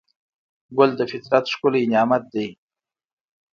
[0.77, 2.47] ګل د فطرت ښکلی نعمت دی.